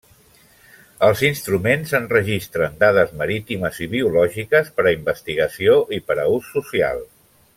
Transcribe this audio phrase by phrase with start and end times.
[1.07, 7.05] Els instruments enregistren dades marítimes i biològiques per a investigació i per a ús social.